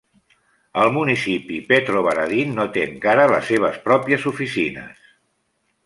El 0.83 0.93
municipi 0.95 1.59
Petrovaradin 1.73 2.57
no 2.61 2.65
té 2.79 2.87
encara 2.87 3.29
les 3.35 3.47
seves 3.53 3.79
pròpies 3.87 4.27
oficines. 4.35 5.07